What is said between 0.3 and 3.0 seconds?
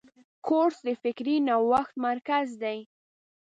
کورس د فکري نوښت مرکز دی.